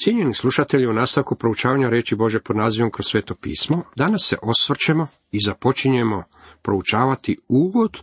[0.00, 5.06] Cijenjeni slušatelji, u nastavku proučavanja reći Bože pod nazivom kroz sveto pismo, danas se osvrćemo
[5.32, 6.24] i započinjemo
[6.62, 7.98] proučavati uvod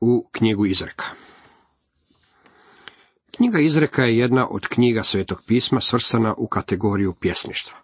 [0.00, 1.04] u knjigu Izreka.
[3.36, 7.78] Knjiga Izreka je jedna od knjiga svetog pisma svrstana u kategoriju pjesništva.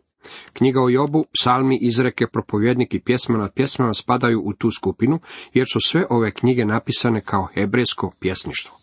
[0.52, 5.20] Knjiga o Jobu, psalmi, izreke, propovjednik i pjesma nad pjesmama spadaju u tu skupinu,
[5.54, 8.76] jer su sve ove knjige napisane kao hebrejsko pjesništvo.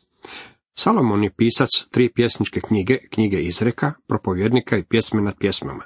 [0.81, 5.83] Salomon je pisac tri pjesničke knjige, knjige izreka, propovjednika i pjesme nad pjesmama.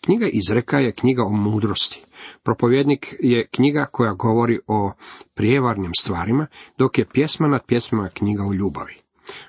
[0.00, 2.00] Knjiga izreka je knjiga o mudrosti.
[2.42, 4.92] Propovjednik je knjiga koja govori o
[5.34, 6.46] prijevarnim stvarima,
[6.78, 8.94] dok je pjesma nad pjesmama knjiga o ljubavi.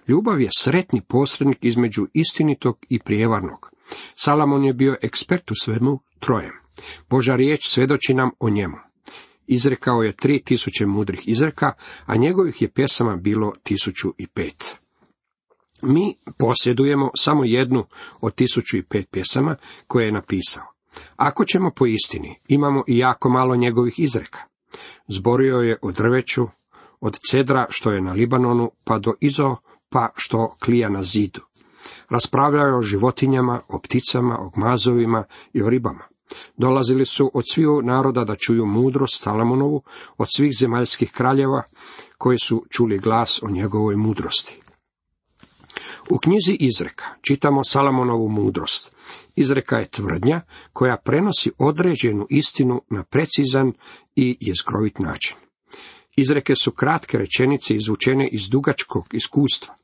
[0.08, 3.72] Ljubav je sretni posrednik između istinitog i prijevarnog.
[4.16, 6.54] Salamon je bio ekspert u svemu trojem.
[7.10, 8.78] Boža riječ svjedoči nam o njemu.
[9.48, 11.74] Izrekao je tri tisuće mudrih izreka,
[12.06, 14.83] a njegovih je pjesama bilo tisuću i pet.
[15.84, 17.86] Mi posjedujemo samo jednu
[18.22, 19.56] od tisuću i pet pjesama
[19.88, 20.64] koje je napisao.
[21.16, 24.40] Ako ćemo po istini, imamo i jako malo njegovih izreka.
[25.08, 26.48] Zborio je o drveću,
[27.02, 29.56] od cedra što je na Libanonu, pa do izo,
[29.90, 31.42] pa što klija na zidu.
[32.10, 36.04] Raspravljao je o životinjama, o pticama, o gmazovima i o ribama.
[36.58, 39.82] Dolazili su od svih naroda da čuju mudrost Salamonovu,
[40.18, 41.64] od svih zemaljskih kraljeva,
[42.18, 44.63] koji su čuli glas o njegovoj mudrosti.
[46.10, 48.96] U knjizi Izreka čitamo Salamonovu mudrost.
[49.36, 50.42] Izreka je tvrdnja
[50.74, 53.74] koja prenosi određenu istinu na precizan
[54.16, 55.38] i jezgrovit način.
[56.16, 59.76] Izreke su kratke rečenice izvučene iz dugačkog iskustva.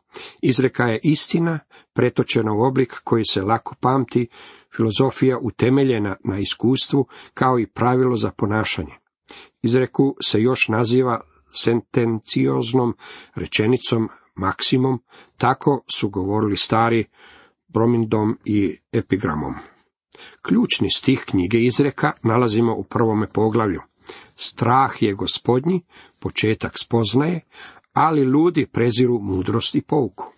[0.42, 1.59] Izreka je istina,
[1.94, 4.28] pretočena u oblik koji se lako pamti,
[4.75, 8.94] filozofija utemeljena na iskustvu, kao i pravilo za ponašanje.
[9.62, 12.95] Izreku se još naziva sentencioznom
[13.36, 14.09] rečenicom,
[14.40, 15.00] maksimom,
[15.38, 17.06] tako su govorili stari
[17.68, 19.56] bromindom i epigramom.
[20.42, 23.81] Ključni stih knjige izreka nalazimo u prvome poglavlju.
[24.36, 25.81] Strah je gospodnji,
[26.19, 27.41] početak spoznaje,
[27.94, 30.34] ali ludi preziru mudrost i pouku.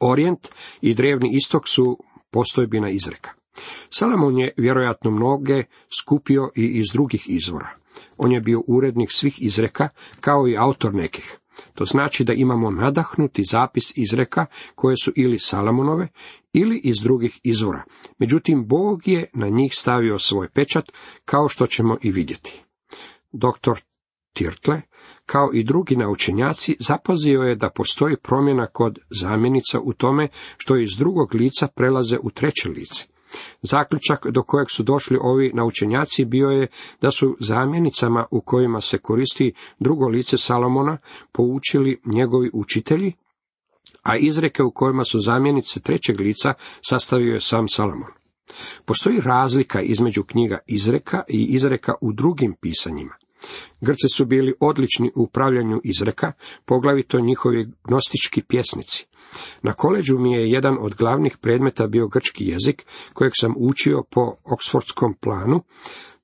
[0.00, 0.48] Orijent
[0.80, 1.98] i drevni istok su
[2.30, 3.30] postojbina izreka.
[3.90, 5.64] Salamon je vjerojatno mnoge
[6.00, 7.68] skupio i iz drugih izvora.
[8.16, 9.88] On je bio urednik svih izreka,
[10.20, 11.38] kao i autor nekih.
[11.74, 16.08] To znači da imamo nadahnuti zapis izreka koje su ili Salamonove
[16.52, 17.82] ili iz drugih izvora.
[18.18, 20.92] Međutim, Bog je na njih stavio svoj pečat,
[21.24, 22.62] kao što ćemo i vidjeti.
[23.32, 23.80] Doktor
[24.32, 24.82] Tirtle,
[25.26, 30.96] kao i drugi naučenjaci, zapazio je da postoji promjena kod zamjenica u tome što iz
[30.98, 33.11] drugog lica prelaze u treće lice.
[33.62, 36.66] Zaključak do kojeg su došli ovi naučenjaci bio je
[37.00, 40.98] da su zamjenicama u kojima se koristi drugo lice Salomona
[41.32, 43.12] poučili njegovi učitelji,
[44.02, 46.54] a izreke u kojima su zamjenice trećeg lica
[46.88, 48.10] sastavio je sam Salomon.
[48.84, 53.14] Postoji razlika između knjiga izreka i izreka u drugim pisanjima.
[53.80, 56.32] Grci su bili odlični u upravljanju izreka,
[56.64, 59.06] poglavito njihovi gnostički pjesnici.
[59.62, 64.34] Na koleđu mi je jedan od glavnih predmeta bio grčki jezik, kojeg sam učio po
[64.44, 65.62] oksfordskom planu,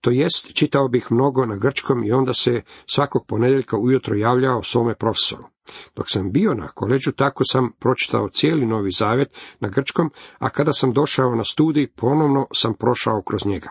[0.00, 4.94] to jest čitao bih mnogo na grčkom i onda se svakog ponedjeljka ujutro javljao svome
[4.94, 5.44] profesoru.
[5.96, 9.28] Dok sam bio na koleđu, tako sam pročitao cijeli Novi Zavjet
[9.60, 13.70] na grčkom, a kada sam došao na studij, ponovno sam prošao kroz njega.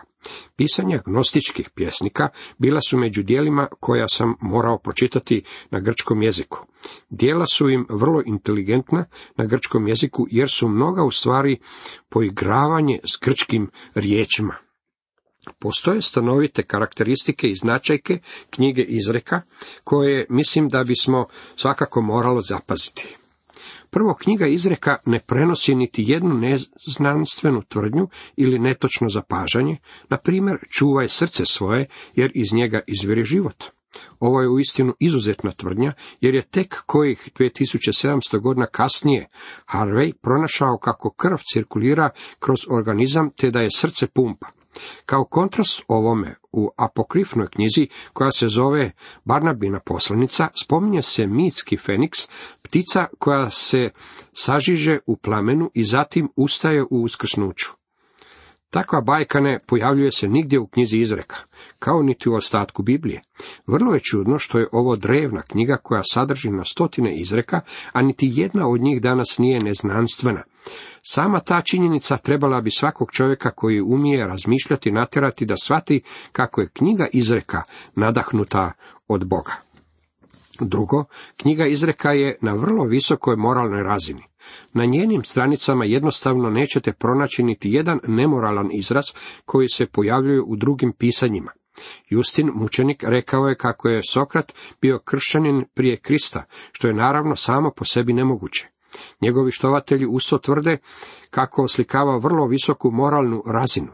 [0.56, 2.28] Pisanja gnostičkih pjesnika
[2.58, 6.66] bila su među dijelima koja sam morao pročitati na grčkom jeziku.
[7.10, 9.04] Dijela su im vrlo inteligentna
[9.36, 11.60] na grčkom jeziku, jer su mnoga u stvari
[12.08, 14.67] poigravanje s grčkim riječima.
[15.58, 18.18] Postoje stanovite karakteristike i značajke
[18.50, 19.40] knjige izreka,
[19.84, 21.26] koje mislim da bismo
[21.56, 23.16] svakako moralo zapaziti.
[23.90, 29.76] Prvo, knjiga izreka ne prenosi niti jednu neznanstvenu tvrdnju ili netočno zapažanje,
[30.08, 33.64] na primjer, čuvaj srce svoje, jer iz njega izvire život.
[34.20, 39.28] Ovo je uistinu izuzetna tvrdnja, jer je tek kojih 2700 godina kasnije
[39.66, 44.57] Harvey pronašao kako krv cirkulira kroz organizam, te da je srce pumpa.
[45.06, 48.90] Kao kontrast ovome, u apokrifnoj knjizi koja se zove
[49.24, 52.18] Barnabina poslanica, spominje se mitski feniks,
[52.62, 53.90] ptica koja se
[54.32, 57.78] sažiže u plamenu i zatim ustaje u uskrsnuću.
[58.70, 61.36] Takva bajka ne pojavljuje se nigdje u knjizi izreka,
[61.78, 63.22] kao niti u ostatku Biblije.
[63.66, 67.60] Vrlo je čudno što je ovo drevna knjiga koja sadrži na stotine izreka,
[67.92, 70.42] a niti jedna od njih danas nije neznanstvena.
[71.10, 76.02] Sama ta činjenica trebala bi svakog čovjeka koji umije razmišljati natjerati da shvati
[76.32, 77.62] kako je knjiga izreka
[77.94, 78.72] nadahnuta
[79.08, 79.52] od Boga.
[80.60, 81.04] Drugo,
[81.36, 84.22] knjiga izreka je na vrlo visokoj moralnoj razini.
[84.72, 89.04] Na njenim stranicama jednostavno nećete pronaći niti jedan nemoralan izraz
[89.44, 91.52] koji se pojavljuje u drugim pisanjima.
[92.08, 97.70] Justin mučenik rekao je kako je Sokrat bio kršćanin prije Krista, što je naravno samo
[97.76, 98.77] po sebi nemoguće.
[99.22, 100.78] Njegovi štovatelji usto tvrde
[101.30, 103.92] kako oslikava vrlo visoku moralnu razinu.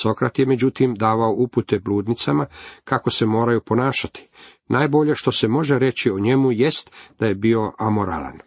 [0.00, 2.46] Sokrat je međutim davao upute bludnicama
[2.84, 4.26] kako se moraju ponašati.
[4.68, 8.38] Najbolje što se može reći o njemu jest da je bio amoralan.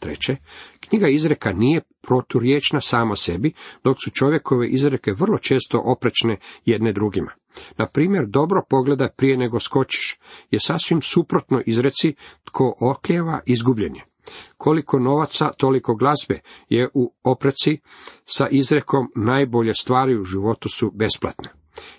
[0.00, 0.36] Treće,
[0.80, 3.52] knjiga izreka nije proturječna sama sebi,
[3.84, 7.30] dok su čovjekove izreke vrlo često oprečne jedne drugima.
[7.76, 10.18] Na primjer, dobro pogleda prije nego skočiš
[10.50, 12.14] je sasvim suprotno izreci
[12.44, 14.07] tko okljeva izgubljen je.
[14.56, 17.78] Koliko novaca, toliko glazbe je u opreci
[18.24, 21.52] sa izrekom najbolje stvari u životu su besplatne.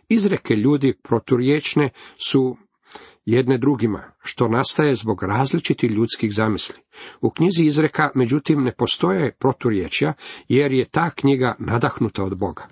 [0.10, 2.58] Izreke ljudi proturječne su
[3.26, 6.76] jedne drugima, što nastaje zbog različitih ljudskih zamisli.
[7.22, 10.14] U knjizi izreka, međutim, ne postoje proturječja,
[10.48, 12.68] jer je ta knjiga nadahnuta od Boga.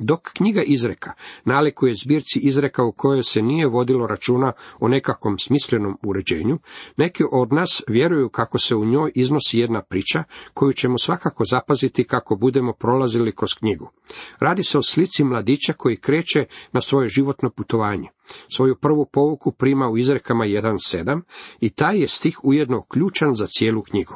[0.00, 1.12] Dok knjiga izreka
[1.44, 6.58] nalikuje zbirci izreka u kojoj se nije vodilo računa o nekakvom smislenom uređenju,
[6.96, 10.24] neki od nas vjeruju kako se u njoj iznosi jedna priča
[10.54, 13.90] koju ćemo svakako zapaziti kako budemo prolazili kroz knjigu.
[14.38, 18.08] Radi se o slici mladića koji kreće na svoje životno putovanje.
[18.48, 21.20] Svoju prvu povuku prima u izrekama 1.7
[21.60, 24.14] i taj je stih ujedno ključan za cijelu knjigu.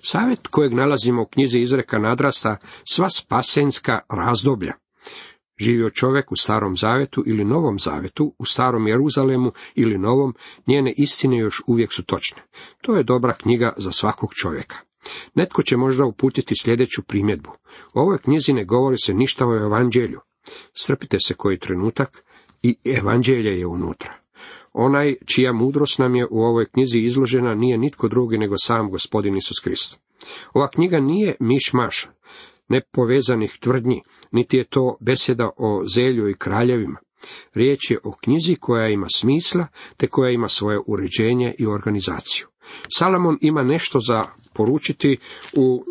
[0.00, 4.72] Savjet kojeg nalazimo u knjizi izreka nadrasta sva spasenska razdoblja
[5.58, 10.34] živio čovjek u starom zavetu ili novom zavetu, u starom Jeruzalemu ili novom,
[10.66, 12.42] njene istine još uvijek su točne.
[12.80, 14.76] To je dobra knjiga za svakog čovjeka.
[15.34, 17.50] Netko će možda uputiti sljedeću primjedbu.
[17.94, 20.20] U ovoj knjizi ne govori se ništa o evanđelju.
[20.74, 22.24] Strpite se koji trenutak
[22.62, 24.14] i evanđelje je unutra.
[24.72, 29.36] Onaj čija mudrost nam je u ovoj knjizi izložena nije nitko drugi nego sam gospodin
[29.36, 30.00] Isus Krist.
[30.52, 32.06] Ova knjiga nije miš-maš,
[32.68, 36.98] nepovezanih tvrdnji, niti je to beseda o zelju i kraljevima.
[37.54, 39.66] Riječ je o knjizi koja ima smisla,
[39.96, 42.46] te koja ima svoje uređenje i organizaciju.
[42.98, 44.24] Salamon ima nešto za
[44.54, 45.16] poručiti
[45.56, 45.84] u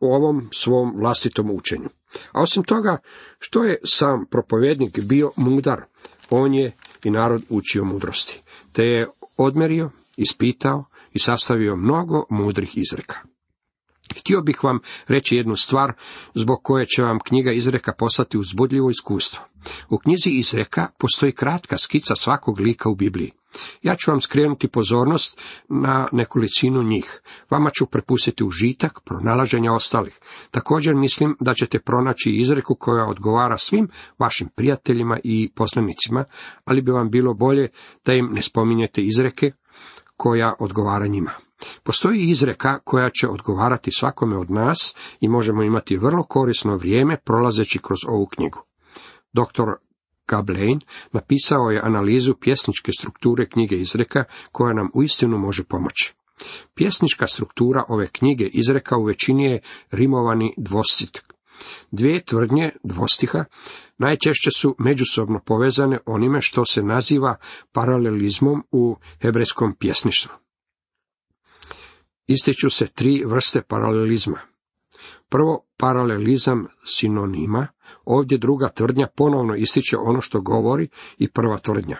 [0.00, 1.88] ovom svom vlastitom učenju.
[2.32, 2.98] A osim toga,
[3.38, 5.82] što je sam propovjednik bio mudar,
[6.30, 8.42] on je i narod učio mudrosti,
[8.72, 9.06] te je
[9.38, 13.16] odmerio, ispitao i sastavio mnogo mudrih izreka.
[14.14, 15.92] Htio bih vam reći jednu stvar
[16.34, 19.44] zbog koje će vam knjiga izreka poslati uzbudljivo iskustvo.
[19.88, 23.32] U knjizi izreka postoji kratka skica svakog lika u Bibliji.
[23.82, 27.20] Ja ću vam skrenuti pozornost na nekolicinu njih.
[27.50, 30.18] Vama ću prepustiti užitak pronalaženja ostalih.
[30.50, 33.88] Također mislim da ćete pronaći izreku koja odgovara svim
[34.18, 36.24] vašim prijateljima i poslanicima,
[36.64, 37.68] ali bi vam bilo bolje
[38.04, 39.52] da im ne spominjete izreke
[40.16, 41.45] koja odgovara njima.
[41.82, 47.78] Postoji izreka koja će odgovarati svakome od nas i možemo imati vrlo korisno vrijeme prolazeći
[47.78, 48.58] kroz ovu knjigu.
[49.32, 49.86] Dr.
[50.28, 50.80] Gablein
[51.12, 56.14] napisao je analizu pjesničke strukture knjige izreka koja nam uistinu može pomoći.
[56.74, 59.60] Pjesnička struktura ove knjige izreka u većini je
[59.90, 61.22] rimovani dvostit.
[61.90, 63.44] Dvije tvrdnje dvostiha
[63.98, 67.36] najčešće su međusobno povezane onime što se naziva
[67.72, 70.45] paralelizmom u hebrejskom pjesništvu
[72.26, 74.38] ističu se tri vrste paralelizma.
[75.28, 77.66] Prvo, paralelizam sinonima,
[78.04, 81.96] ovdje druga tvrdnja ponovno ističe ono što govori i prva tvrdnja.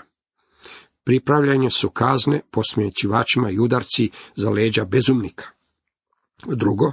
[1.05, 5.45] Pripravljanje su kazne posmjećivačima i udarci za leđa bezumnika.
[6.47, 6.93] Drugo,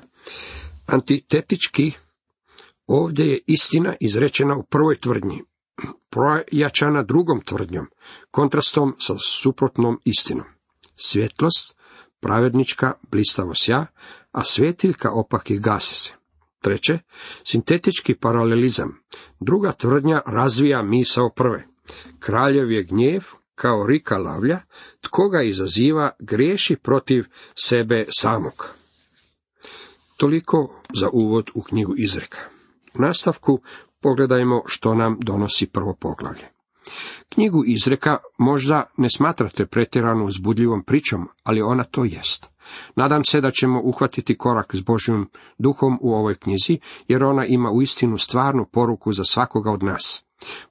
[0.85, 1.91] antitetički,
[2.87, 5.43] ovdje je istina izrečena u prvoj tvrdnji,
[6.09, 7.87] projačana drugom tvrdnjom,
[8.31, 10.45] kontrastom sa suprotnom istinom.
[10.95, 11.75] Svjetlost
[12.23, 13.85] pravednička blistavo sja,
[14.31, 16.13] a svetiljka opaki gasi se.
[16.61, 16.99] Treće,
[17.43, 18.99] sintetički paralelizam.
[19.39, 21.67] Druga tvrdnja razvija misao prve.
[22.19, 23.23] Kraljev je gnjev,
[23.55, 24.59] kao rika lavlja,
[25.01, 27.25] tko ga izaziva, griješi protiv
[27.55, 28.67] sebe samog.
[30.17, 32.39] Toliko za uvod u knjigu izreka.
[32.93, 33.61] U nastavku
[34.01, 36.49] pogledajmo što nam donosi prvo poglavlje.
[37.33, 42.51] Knjigu izreka možda ne smatrate pretjerano uzbudljivom pričom, ali ona to jest.
[42.95, 47.71] Nadam se da ćemo uhvatiti korak s Božjim duhom u ovoj knjizi, jer ona ima
[47.71, 50.25] uistinu stvarnu poruku za svakoga od nas.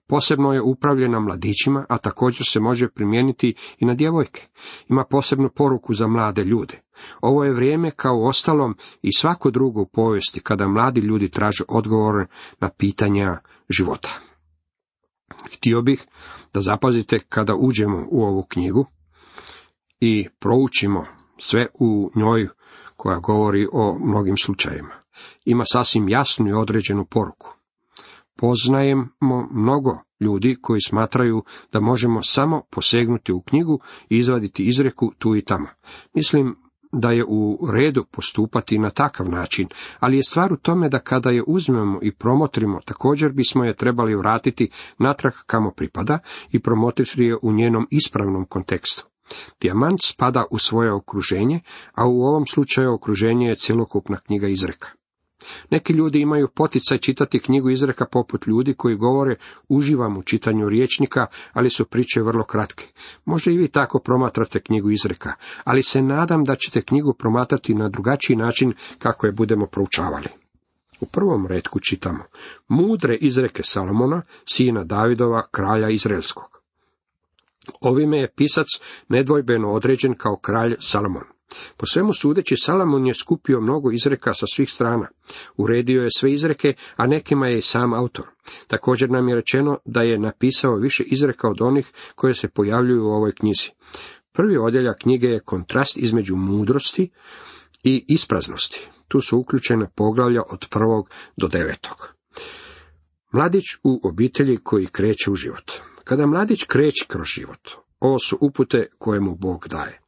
[0.07, 4.47] Posebno je upravljena mladićima, a također se može primijeniti i na djevojke.
[4.89, 6.81] Ima posebnu poruku za mlade ljude.
[7.21, 12.27] Ovo je vrijeme kao ostalom i svako drugo u povijesti kada mladi ljudi traže odgovore
[12.61, 13.39] na pitanja
[13.69, 14.32] života.
[15.57, 16.07] Htio bih
[16.55, 18.87] da zapazite kada uđemo u ovu knjigu
[20.01, 21.05] i proučimo
[21.39, 22.49] sve u njoj
[22.97, 24.95] koja govori o mnogim slučajevima.
[25.45, 27.57] Ima sasvim jasnu i određenu poruku.
[28.37, 35.37] Poznajemo mnogo ljudi koji smatraju da možemo samo posegnuti u knjigu i izvaditi izreku tu
[35.37, 35.67] i tamo.
[36.15, 36.57] Mislim
[36.93, 39.69] da je u redu postupati na takav način,
[40.01, 44.17] ali je stvar u tome da kada je uzmemo i promotrimo, također bismo je trebali
[44.17, 46.19] vratiti natrag kamo pripada
[46.51, 49.07] i promotriti je u njenom ispravnom kontekstu.
[49.61, 51.61] Dijamant spada u svoje okruženje,
[51.95, 54.89] a u ovom slučaju okruženje je cjelokupna knjiga izreka.
[55.71, 59.37] Neki ljudi imaju poticaj čitati knjigu izreka poput ljudi koji govore
[59.69, 62.87] uživam u čitanju riječnika, ali su priče vrlo kratke.
[63.25, 65.33] Možda i vi tako promatrate knjigu izreka,
[65.65, 70.29] ali se nadam da ćete knjigu promatrati na drugačiji način kako je budemo proučavali.
[71.01, 72.25] U prvom redku čitamo
[72.69, 76.63] mudre izreke Salomona, sina Davidova, kralja Izraelskog.
[77.81, 78.67] Ovime je pisac
[79.09, 81.32] nedvojbeno određen kao kralj Salomon.
[81.77, 85.09] Po svemu sudeći, Salamon je skupio mnogo izreka sa svih strana.
[85.57, 88.27] Uredio je sve izreke, a nekima je i sam autor.
[88.67, 93.13] Također nam je rečeno da je napisao više izreka od onih koje se pojavljuju u
[93.13, 93.71] ovoj knjizi.
[94.33, 97.11] Prvi odjeljak knjige je kontrast između mudrosti
[97.85, 98.89] i ispraznosti.
[99.09, 102.15] Tu su uključene poglavlja od prvog do devetog.
[103.33, 105.73] Mladić u obitelji koji kreće u život.
[106.05, 110.02] Kada mladić kreće kroz život, ovo su upute koje mu Bog daje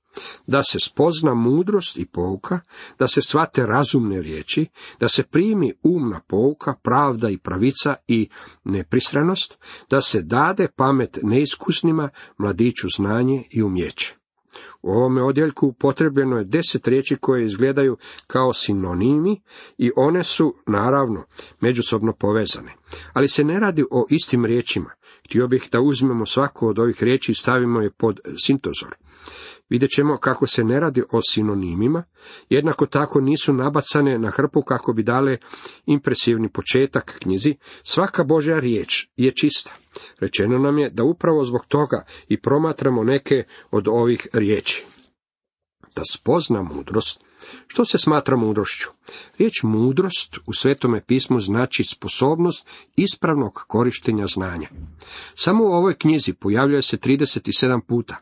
[0.47, 2.61] da se spozna mudrost i pouka,
[2.99, 4.66] da se shvate razumne riječi,
[5.00, 8.28] da se primi umna pouka, pravda i pravica i
[8.64, 9.59] nepristranost,
[9.90, 14.14] da se dade pamet neiskusnima, mladiću znanje i umjeće.
[14.83, 19.42] U ovome odjeljku upotrebljeno je deset riječi koje izgledaju kao sinonimi
[19.78, 21.25] i one su, naravno,
[21.61, 22.75] međusobno povezane.
[23.12, 24.90] Ali se ne radi o istim riječima.
[25.26, 28.94] Htio bih da uzmemo svaku od ovih riječi i stavimo je pod sintozor.
[29.68, 32.04] Vidjet ćemo kako se ne radi o sinonimima,
[32.49, 35.38] jednako tako nisu nabacane na hrpu kako bi dale
[35.87, 39.73] impresivni početak knjizi, svaka Božja riječ je čista.
[40.21, 44.85] Rečeno nam je da upravo zbog toga i promatramo neke od ovih riječi.
[45.97, 47.24] Da spozna mudrost,
[47.66, 48.88] što se smatra mudrošću?
[49.38, 54.68] Riječ mudrost u Svetome pismu znači sposobnost ispravnog korištenja znanja.
[55.35, 58.16] Samo u ovoj knjizi pojavljuje se 37 puta.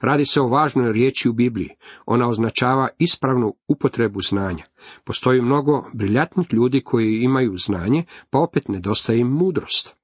[0.00, 1.70] Radi se o važnoj riječi u Bibliji.
[2.06, 4.64] Ona označava ispravnu upotrebu znanja.
[5.04, 9.96] Postoji mnogo briljatnih ljudi koji imaju znanje, pa opet nedostaje im mudrost.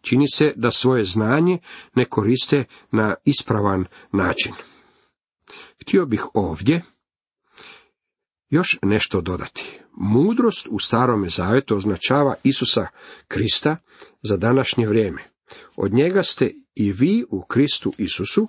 [0.00, 1.58] Čini se da svoje znanje
[1.94, 4.52] ne koriste na ispravan način.
[5.82, 6.82] Htio bih ovdje
[8.52, 9.78] još nešto dodati.
[9.92, 12.86] Mudrost u starome zavetu označava Isusa
[13.28, 13.76] Krista
[14.22, 15.22] za današnje vrijeme.
[15.76, 18.48] Od njega ste i vi u Kristu Isusu,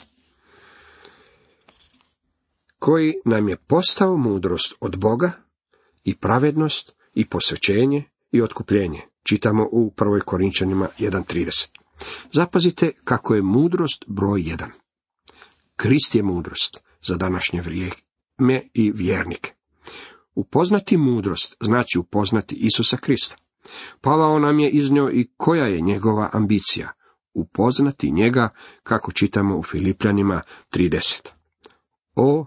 [2.79, 5.31] koji nam je postao mudrost od Boga
[6.03, 9.01] i pravednost i posvećenje i otkupljenje.
[9.23, 10.21] Čitamo u 1.
[10.25, 11.69] Korinčanima 1.30.
[12.33, 14.67] Zapazite kako je mudrost broj 1.
[15.75, 19.62] Krist je mudrost za današnje vrijeme i vjernike.
[20.35, 23.35] Upoznati mudrost znači upoznati Isusa Krista.
[24.01, 26.91] Pavao nam je iznio i koja je njegova ambicija.
[27.33, 28.49] Upoznati njega,
[28.83, 31.29] kako čitamo u Filipljanima 30.
[32.15, 32.45] O,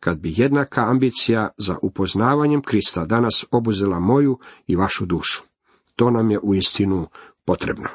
[0.00, 5.42] kad bi jednaka ambicija za upoznavanjem Krista danas obuzela moju i vašu dušu.
[5.96, 7.08] To nam je uistinu
[7.44, 7.88] potrebno.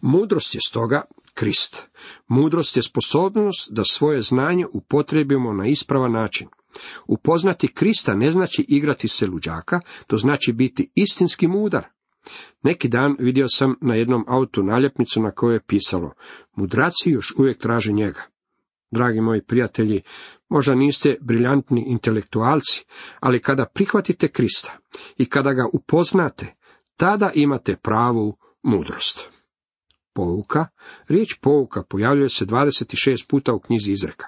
[0.00, 1.02] Mudrost je stoga
[1.34, 1.82] Krist.
[2.28, 6.48] Mudrost je sposobnost da svoje znanje upotrebimo na ispravan način.
[7.06, 11.84] Upoznati Krista ne znači igrati se luđaka, to znači biti istinski mudar.
[12.62, 16.12] Neki dan vidio sam na jednom autu naljepnicu na kojoj je pisalo
[16.56, 18.22] Mudraci još uvijek traže njega.
[18.90, 20.02] Dragi moji prijatelji,
[20.48, 22.84] možda niste briljantni intelektualci,
[23.20, 24.78] ali kada prihvatite Krista
[25.16, 26.54] i kada ga upoznate,
[26.96, 29.28] tada imate pravu mudrost.
[30.12, 30.66] Pouka,
[31.08, 34.26] riječ pouka pojavljuje se 26 puta u knjizi izreka.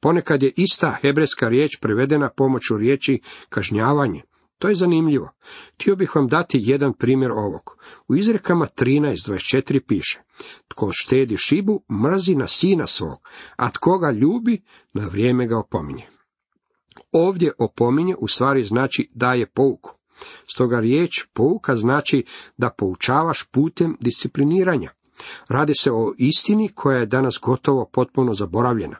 [0.00, 4.22] Ponekad je ista hebrejska riječ prevedena pomoću riječi kažnjavanje.
[4.58, 5.30] To je zanimljivo.
[5.74, 7.76] Htio bih vam dati jedan primjer ovog.
[8.08, 10.20] U izrekama 13.24 piše
[10.68, 16.06] Tko štedi šibu, mrzi na sina svog, a tko ga ljubi, na vrijeme ga opominje.
[17.12, 19.92] Ovdje opominje u stvari znači daje pouku.
[20.46, 22.24] Stoga riječ pouka znači
[22.56, 24.90] da poučavaš putem discipliniranja.
[25.48, 28.96] Radi se o istini koja je danas gotovo potpuno zaboravljena.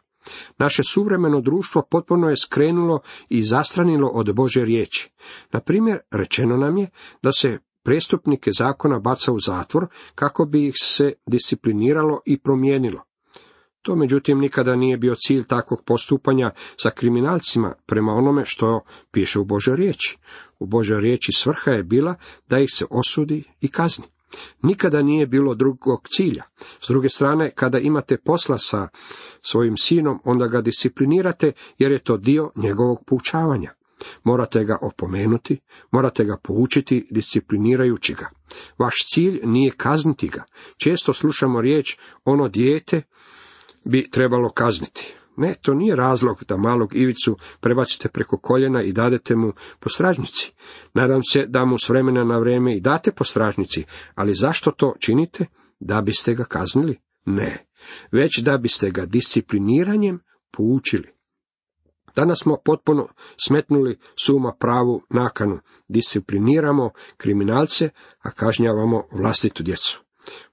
[0.59, 5.11] Naše suvremeno društvo potpuno je skrenulo i zastranilo od Bože riječi.
[5.52, 6.90] Na primjer, rečeno nam je
[7.23, 13.02] da se prestupnike zakona baca u zatvor kako bi ih se discipliniralo i promijenilo.
[13.83, 18.80] To međutim nikada nije bio cilj takvog postupanja sa kriminalcima prema onome što
[19.11, 20.18] piše u Božoj riječi.
[20.59, 22.14] U Božoj riječi svrha je bila
[22.49, 24.04] da ih se osudi i kazni.
[24.62, 26.43] Nikada nije bilo drugog cilja.
[26.81, 28.88] S druge strane, kada imate posla sa
[29.43, 33.73] svojim sinom, onda ga disciplinirate jer je to dio njegovog poučavanja.
[34.25, 38.31] Morate ga opomenuti, morate ga poučiti disciplinirajući ga.
[38.78, 40.45] Vaš cilj nije kazniti ga.
[40.76, 43.02] Često slušamo riječ ono dijete
[43.85, 45.14] bi trebalo kazniti.
[45.37, 50.52] Ne, to nije razlog da malog Ivicu prebacite preko koljena i dadete mu po stražnici.
[50.95, 54.95] Nadam se da mu s vremena na vrijeme i date po stražnici, ali zašto to
[54.99, 55.47] činite?
[55.81, 56.99] Da biste ga kaznili?
[57.25, 57.66] Ne,
[58.12, 61.16] već da biste ga discipliniranjem poučili.
[62.16, 63.09] Danas smo potpuno
[63.47, 70.02] smetnuli suma pravu nakanu, discipliniramo kriminalce, a kažnjavamo vlastitu djecu.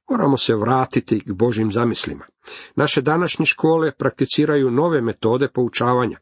[0.09, 2.25] Moramo se vratiti k Božim zamislima.
[2.75, 6.17] Naše današnje škole prakticiraju nove metode poučavanja.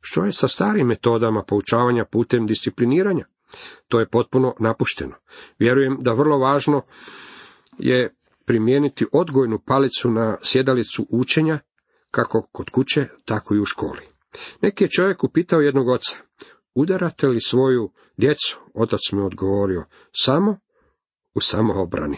[0.00, 3.24] Što je sa starim metodama poučavanja putem discipliniranja?
[3.88, 5.14] To je potpuno napušteno.
[5.58, 6.82] Vjerujem da vrlo važno
[7.78, 11.58] je primijeniti odgojnu palicu na sjedalicu učenja,
[12.10, 14.02] kako kod kuće, tako i u školi.
[14.62, 16.16] Neki je čovjek upitao jednog oca,
[16.74, 18.60] udarate li svoju djecu?
[18.74, 20.58] Otac je odgovorio, samo
[21.34, 22.16] u samoobrani.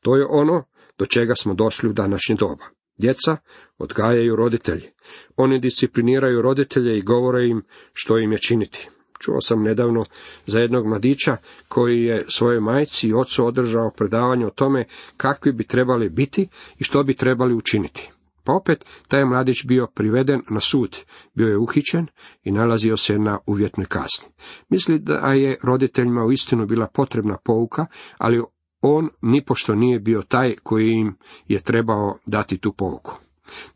[0.00, 0.64] To je ono
[0.98, 2.64] do čega smo došli u današnje doba.
[2.98, 3.36] Djeca
[3.78, 4.88] odgajaju roditelji.
[5.36, 8.88] Oni discipliniraju roditelje i govore im što im je činiti.
[9.20, 10.04] Čuo sam nedavno
[10.46, 11.36] za jednog mladića
[11.68, 14.84] koji je svojoj majci i ocu održao predavanje o tome
[15.16, 16.48] kakvi bi trebali biti
[16.78, 18.10] i što bi trebali učiniti.
[18.44, 20.96] Pa opet, taj mladić bio priveden na sud,
[21.34, 22.06] bio je uhićen
[22.42, 24.34] i nalazio se na uvjetnoj kazni.
[24.68, 27.86] Misli da je roditeljima u istinu bila potrebna pouka,
[28.18, 28.42] ali
[28.86, 31.16] on nipošto nije bio taj koji im
[31.48, 33.18] je trebao dati tu pouku.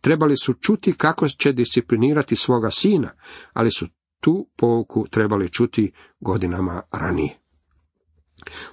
[0.00, 3.10] Trebali su čuti kako će disciplinirati svoga sina,
[3.52, 3.86] ali su
[4.20, 7.38] tu pouku trebali čuti godinama ranije.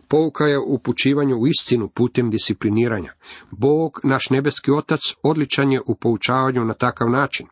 [0.07, 3.13] Pouka je upućivanju u istinu putem discipliniranja.
[3.51, 7.47] Bog, naš nebeski otac, odličan je u poučavanju na takav način.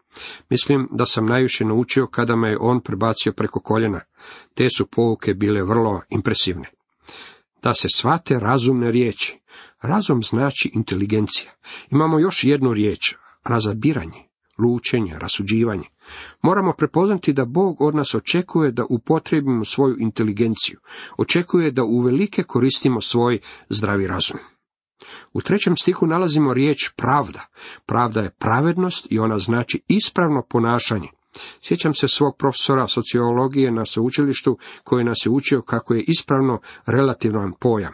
[0.50, 4.02] Mislim da sam najviše naučio kada me je on prebacio preko koljena.
[4.54, 6.70] Te su pouke bile vrlo impresivne.
[7.64, 9.40] Da se svate razumne riječi.
[9.82, 11.52] Razum znači inteligencija.
[11.92, 15.84] Imamo još jednu riječ, razabiranje, lučenje, rasuđivanje.
[16.42, 20.80] Moramo prepoznati da Bog od nas očekuje da upotrebimo svoju inteligenciju,
[21.18, 24.40] očekuje da uvelike koristimo svoj zdravi razum.
[25.34, 27.46] U trećem stihu nalazimo riječ pravda.
[27.86, 31.08] Pravda je pravednost i ona znači ispravno ponašanje.
[31.62, 37.54] Sjećam se svog profesora sociologije na sveučilištu koji nas je učio kako je ispravno relativan
[37.60, 37.94] pojam.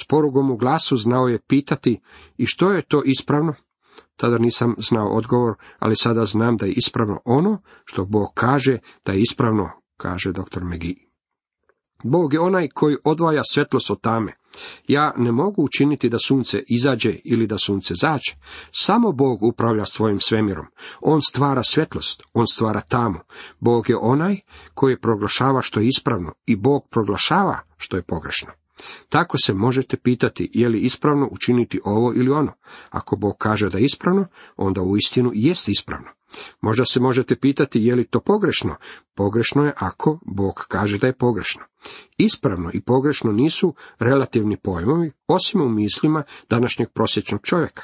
[0.00, 2.00] S porugom u glasu znao je pitati
[2.36, 3.54] i što je to ispravno?
[4.16, 9.12] Tada nisam znao odgovor, ali sada znam da je ispravno ono što Bog kaže da
[9.12, 10.64] je ispravno, kaže dr.
[10.64, 11.11] Megi.
[12.02, 14.32] Bog je onaj koji odvaja svetlost od tame.
[14.88, 18.32] Ja ne mogu učiniti da sunce izađe ili da sunce zađe.
[18.72, 20.66] Samo Bog upravlja svojim svemirom.
[21.00, 23.18] On stvara svetlost, on stvara tamu.
[23.60, 24.36] Bog je onaj
[24.74, 28.52] koji proglašava što je ispravno i Bog proglašava što je pogrešno.
[29.08, 32.52] Tako se možete pitati je li ispravno učiniti ovo ili ono.
[32.90, 36.08] Ako Bog kaže da je ispravno, onda u istinu jest ispravno.
[36.60, 38.76] Možda se možete pitati je li to pogrešno.
[39.14, 41.62] Pogrešno je ako Bog kaže da je pogrešno.
[42.16, 47.82] Ispravno i pogrešno nisu relativni pojmovi, osim u mislima današnjeg prosječnog čovjeka.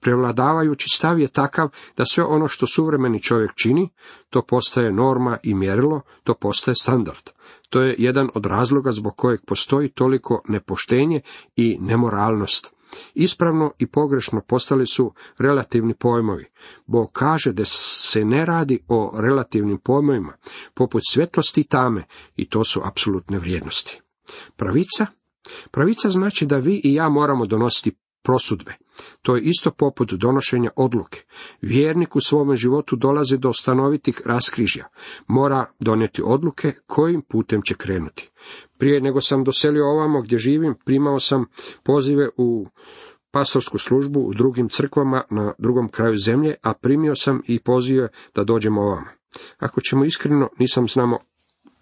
[0.00, 3.88] Prevladavajući stav je takav da sve ono što suvremeni čovjek čini,
[4.30, 7.30] to postaje norma i mjerilo, to postaje standard.
[7.70, 11.20] To je jedan od razloga zbog kojeg postoji toliko nepoštenje
[11.56, 12.75] i nemoralnost.
[13.14, 16.44] Ispravno i pogrešno postali su relativni pojmovi.
[16.86, 20.32] Bog kaže da se ne radi o relativnim pojmovima,
[20.74, 22.04] poput svjetlosti i tame,
[22.36, 24.00] i to su apsolutne vrijednosti.
[24.56, 25.06] Pravica?
[25.70, 28.72] Pravica znači da vi i ja moramo donositi prosudbe.
[29.22, 31.22] To je isto poput donošenja odluke.
[31.60, 34.88] Vjernik u svome životu dolazi do stanovitih raskrižja.
[35.26, 38.30] Mora donijeti odluke kojim putem će krenuti.
[38.78, 41.44] Prije nego sam doselio ovamo gdje živim, primao sam
[41.82, 42.66] pozive u
[43.30, 48.44] pastorsku službu u drugim crkvama na drugom kraju zemlje, a primio sam i pozive da
[48.44, 49.06] dođem ovamo.
[49.58, 51.18] Ako ćemo iskreno, nisam znamo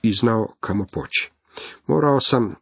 [0.02, 1.32] i znao kamo poći.
[1.86, 2.54] Morao sam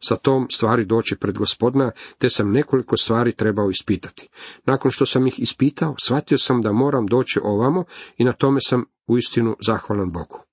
[0.00, 4.28] sa tom stvari doći pred gospodina, te sam nekoliko stvari trebao ispitati.
[4.66, 7.84] Nakon što sam ih ispitao, shvatio sam da moram doći ovamo
[8.16, 10.44] i na tome sam uistinu zahvalan Bogu.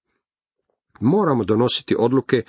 [1.00, 2.44] Moramo donositi odluke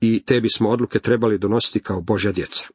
[0.00, 2.68] i te bismo odluke trebali donositi kao Božja djeca.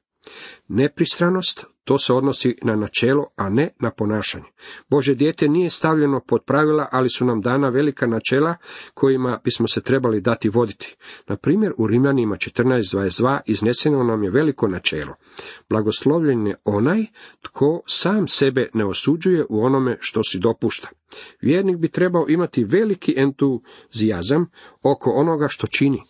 [0.67, 4.45] Nepristranost, to se odnosi na načelo, a ne na ponašanje.
[4.89, 8.55] Bože dijete nije stavljeno pod pravila, ali su nam dana velika načela
[8.93, 10.95] kojima bismo se trebali dati voditi.
[11.27, 15.15] Na primjer, u Rimljanima 14.22 izneseno nam je veliko načelo.
[15.69, 17.05] Blagoslovljen je onaj
[17.41, 20.89] tko sam sebe ne osuđuje u onome što si dopušta.
[21.41, 24.45] Vjernik bi trebao imati veliki entuzijazam
[24.81, 26.01] oko onoga što čini.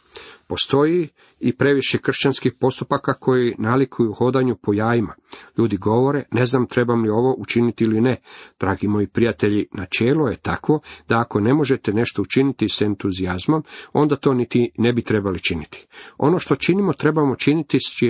[0.47, 1.07] Postoji
[1.39, 5.13] i previše kršćanskih postupaka koji nalikuju hodanju po jajima.
[5.57, 8.21] Ljudi govore, ne znam trebam li ovo učiniti ili ne.
[8.59, 14.15] Dragi moji prijatelji, načelo je takvo da ako ne možete nešto učiniti s entuzijazmom, onda
[14.15, 15.87] to niti ne bi trebali činiti.
[16.17, 18.03] Ono što činimo trebamo činiti s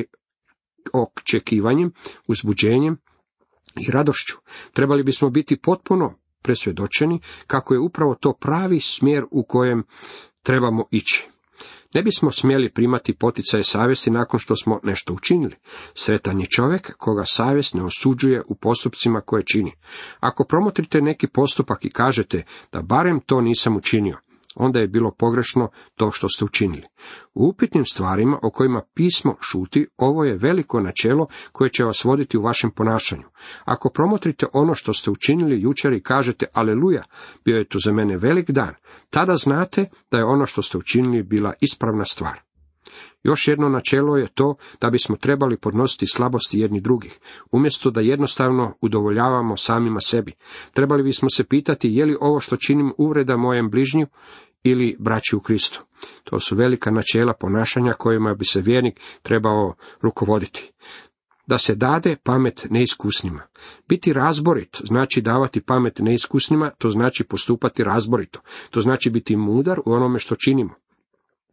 [0.93, 1.91] očekivanjem,
[2.27, 2.97] uzbuđenjem
[3.87, 4.35] i radošću.
[4.73, 9.83] Trebali bismo biti potpuno presvjedočeni kako je upravo to pravi smjer u kojem
[10.43, 11.32] trebamo ići.
[11.93, 15.55] Ne bismo smjeli primati poticaje savjesti nakon što smo nešto učinili.
[15.93, 19.71] Sretan je čovjek koga savjest ne osuđuje u postupcima koje čini.
[20.19, 24.17] Ako promotrite neki postupak i kažete da barem to nisam učinio,
[24.55, 26.83] onda je bilo pogrešno to što ste učinili.
[27.33, 32.37] U upitnim stvarima o kojima pismo šuti, ovo je veliko načelo koje će vas voditi
[32.37, 33.27] u vašem ponašanju.
[33.65, 37.03] Ako promotrite ono što ste učinili jučer i kažete aleluja,
[37.45, 38.75] bio je to za mene velik dan,
[39.09, 42.52] tada znate da je ono što ste učinili bila ispravna stvar.
[43.23, 47.19] Još jedno načelo je to da bismo trebali podnositi slabosti jedni drugih,
[47.51, 50.33] umjesto da jednostavno udovoljavamo samima sebi.
[50.73, 54.07] Trebali bismo se pitati je li ovo što činim uvreda mojem bližnju
[54.63, 55.83] ili braći u Kristu.
[56.23, 60.71] To su velika načela ponašanja kojima bi se vjernik trebao rukovoditi.
[61.47, 63.43] Da se dade pamet neiskusnima.
[63.89, 68.39] Biti razborit znači davati pamet neiskusnima, to znači postupati razborito.
[68.69, 70.73] To znači biti mudar u onome što činimo.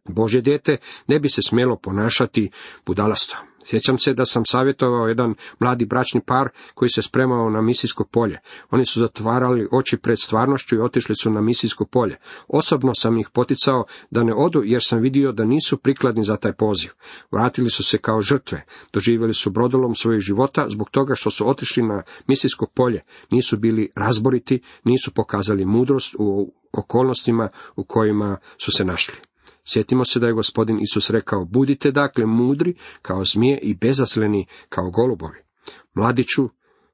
[0.05, 2.49] Bože dijete ne bi se smjelo ponašati
[2.85, 3.37] budalasto.
[3.65, 8.39] Sjećam se da sam savjetovao jedan mladi bračni par koji se spremao na misijsko polje.
[8.69, 12.17] Oni su zatvarali oči pred stvarnošću i otišli su na misijsko polje.
[12.47, 16.53] Osobno sam ih poticao da ne odu jer sam vidio da nisu prikladni za taj
[16.53, 16.91] poziv.
[17.31, 21.83] Vratili su se kao žrtve, doživjeli su brodolom svojih života zbog toga što su otišli
[21.83, 23.01] na misijsko polje.
[23.31, 29.30] Nisu bili razboriti, nisu pokazali mudrost u okolnostima u kojima su se našli.
[29.65, 34.89] Sjetimo se da je gospodin Isus rekao, budite dakle mudri kao zmije i bezasleni kao
[34.89, 35.37] golubovi.
[35.93, 36.49] Mladiću,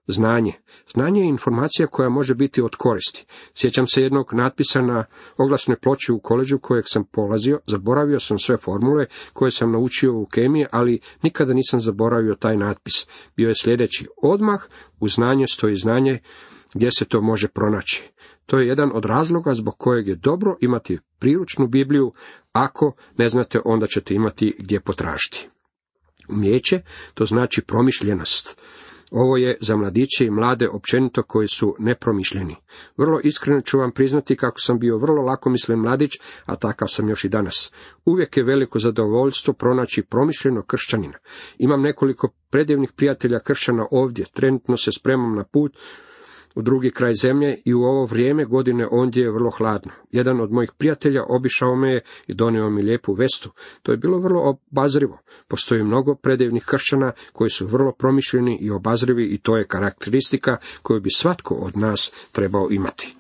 [0.08, 0.54] znanje.
[0.94, 3.26] Znanje je informacija koja može biti od koristi.
[3.56, 5.06] Sjećam se jednog natpisa na
[5.38, 10.26] oglasnoj ploči u koleđu kojeg sam polazio, zaboravio sam sve formule koje sam naučio u
[10.26, 13.08] kemiji, ali nikada nisam zaboravio taj natpis.
[13.36, 14.62] Bio je sljedeći, odmah
[15.00, 16.20] u znanje stoji znanje
[16.76, 18.12] gdje se to može pronaći.
[18.48, 22.14] To je jedan od razloga zbog kojeg je dobro imati priručnu Bibliju,
[22.52, 25.50] ako ne znate onda ćete imati gdje potražiti.
[26.30, 26.82] Umijeće,
[27.14, 28.62] to znači promišljenost.
[29.12, 32.56] Ovo je za mladiće i mlade općenito koji su nepromišljeni.
[32.98, 36.12] Vrlo iskreno ću vam priznati kako sam bio vrlo lakomislen mladić,
[36.46, 37.72] a takav sam još i danas.
[38.06, 41.18] Uvijek je veliko zadovoljstvo pronaći promišljeno kršćanina.
[41.58, 45.78] Imam nekoliko predivnih prijatelja kršćana ovdje, trenutno se spremam na put
[46.58, 49.92] u drugi kraj zemlje i u ovo vrijeme godine ondje je vrlo hladno.
[50.12, 53.52] Jedan od mojih prijatelja obišao me je i donio mi lijepu vestu.
[53.84, 55.20] To je bilo vrlo obazrivo.
[55.48, 61.02] Postoji mnogo predivnih kršćana koji su vrlo promišljeni i obazrivi i to je karakteristika koju
[61.02, 63.16] bi svatko od nas trebao imati.